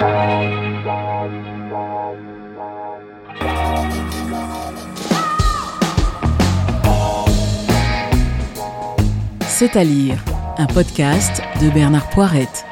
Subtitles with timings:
[0.00, 0.06] C'est
[9.76, 10.24] à lire,
[10.56, 12.64] un podcast de Bernard Poirette.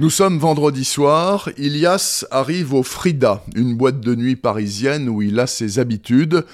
[0.00, 5.38] Nous sommes vendredi soir, Ilias arrive au Frida, une boîte de nuit parisienne où il
[5.38, 6.44] a ses habitudes.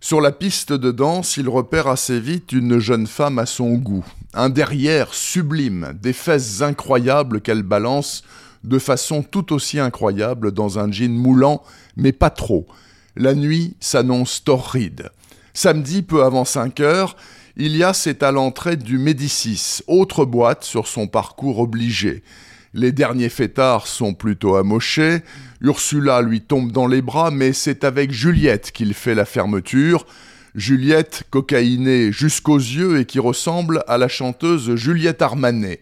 [0.00, 4.04] Sur la piste de danse, il repère assez vite une jeune femme à son goût.
[4.34, 8.22] Un derrière sublime, des fesses incroyables qu'elle balance
[8.64, 11.62] de façon tout aussi incroyable dans un jean moulant,
[11.96, 12.66] mais pas trop.
[13.14, 15.10] La nuit s'annonce torride.
[15.52, 17.16] Samedi, peu avant 5 heures,
[17.58, 22.22] Ilias est à l'entrée du Médicis, autre boîte sur son parcours obligé.
[22.72, 25.18] Les derniers fêtards sont plutôt amochés.
[25.60, 30.06] Ursula lui tombe dans les bras, mais c'est avec Juliette qu'il fait la fermeture.
[30.54, 35.80] Juliette, cocaïnée jusqu'aux yeux et qui ressemble à la chanteuse Juliette Armanet.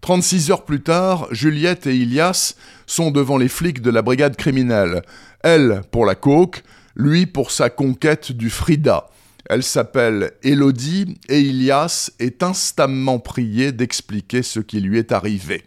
[0.00, 2.54] 36 heures plus tard, Juliette et Ilias
[2.86, 5.02] sont devant les flics de la brigade criminelle.
[5.42, 6.62] Elle pour la coke,
[6.94, 9.08] lui pour sa conquête du Frida.
[9.48, 15.64] Elle s'appelle Élodie et Ilias est instamment prié d'expliquer ce qui lui est arrivé.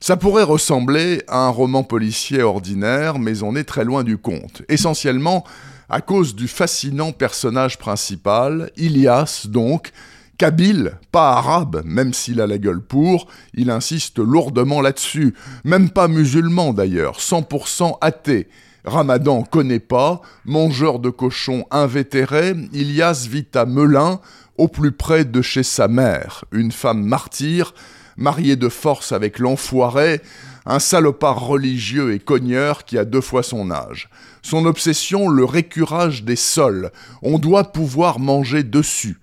[0.00, 4.62] Ça pourrait ressembler à un roman policier ordinaire, mais on est très loin du compte.
[4.68, 5.44] Essentiellement
[5.88, 9.92] à cause du fascinant personnage principal, Ilias donc,
[10.38, 16.08] Kabyle, pas arabe, même s'il a la gueule pour, il insiste lourdement là-dessus, même pas
[16.08, 18.48] musulman d'ailleurs, 100% athée,
[18.84, 24.20] Ramadan connaît pas, mangeur de cochons invétéré, Ilias vit à Melun,
[24.58, 27.74] au plus près de chez sa mère, une femme martyre,
[28.16, 30.20] mariée de force avec l'enfoiré,
[30.66, 34.08] un salopard religieux et cogneur qui a deux fois son âge.
[34.42, 36.90] Son obsession, le récurage des sols.
[37.22, 39.18] On doit pouvoir manger dessus.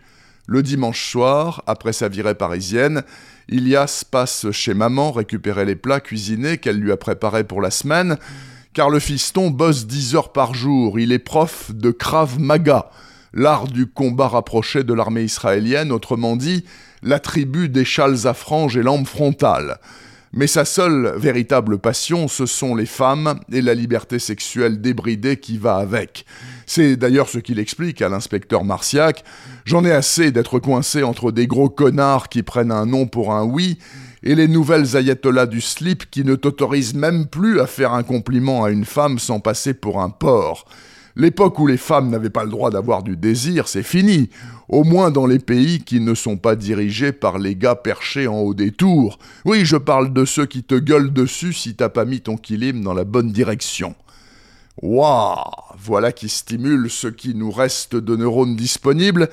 [0.47, 3.03] Le dimanche soir, après sa virée parisienne,
[3.49, 8.17] Ilias passe chez maman récupérer les plats cuisinés qu'elle lui a préparés pour la semaine
[8.73, 12.89] car le fiston bosse dix heures par jour, il est prof de Krav Maga,
[13.33, 16.65] l'art du combat rapproché de l'armée israélienne, autrement dit,
[17.03, 19.79] la tribu des châles à franges et lampes frontales.
[20.33, 25.57] Mais sa seule véritable passion, ce sont les femmes et la liberté sexuelle débridée qui
[25.57, 26.25] va avec.
[26.65, 29.25] C'est d'ailleurs ce qu'il explique à l'inspecteur Marciac.
[29.65, 33.43] J'en ai assez d'être coincé entre des gros connards qui prennent un non pour un
[33.43, 33.77] oui
[34.23, 38.63] et les nouvelles ayatollahs du slip qui ne t'autorisent même plus à faire un compliment
[38.63, 40.65] à une femme sans passer pour un porc.
[41.15, 44.29] L'époque où les femmes n'avaient pas le droit d'avoir du désir, c'est fini,
[44.69, 48.39] au moins dans les pays qui ne sont pas dirigés par les gars perchés en
[48.39, 49.19] haut des tours.
[49.45, 52.81] Oui, je parle de ceux qui te gueulent dessus si t'as pas mis ton kilim
[52.81, 53.95] dans la bonne direction.
[54.81, 55.37] Waouh
[55.77, 59.29] Voilà qui stimule ce qui nous reste de neurones disponibles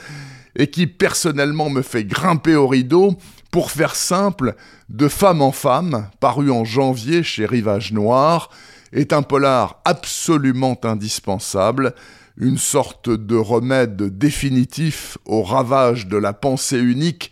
[0.57, 3.17] et qui personnellement me fait grimper au rideau
[3.51, 4.55] pour faire simple,
[4.89, 8.51] De femme en femme, paru en janvier chez Rivage Noir,
[8.93, 11.95] est un polar absolument indispensable,
[12.37, 17.31] une sorte de remède définitif au ravage de la pensée unique.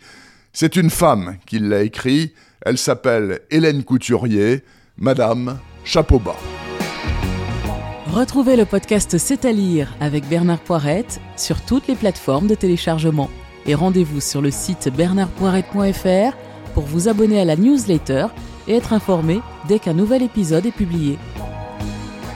[0.53, 4.63] C'est une femme qui l'a écrit, elle s'appelle Hélène Couturier,
[4.97, 6.35] Madame Chapeau bas.
[8.11, 13.29] Retrouvez le podcast C'est à lire avec Bernard Poirette sur toutes les plateformes de téléchargement
[13.67, 16.35] et rendez-vous sur le site bernardpoirette.fr
[16.73, 18.27] pour vous abonner à la newsletter
[18.67, 21.17] et être informé dès qu'un nouvel épisode est publié.